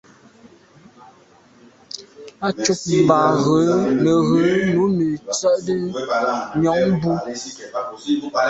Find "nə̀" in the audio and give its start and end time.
4.03-4.17